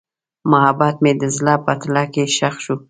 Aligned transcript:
محبت 0.51 0.95
مې 1.03 1.11
د 1.21 1.23
زړه 1.37 1.55
په 1.65 1.73
تله 1.81 2.03
کې 2.13 2.23
ښخ 2.35 2.55
شو. 2.63 2.75